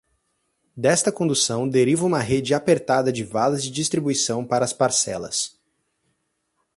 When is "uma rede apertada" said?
2.07-3.11